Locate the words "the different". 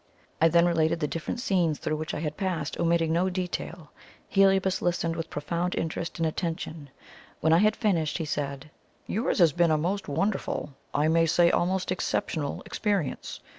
0.99-1.39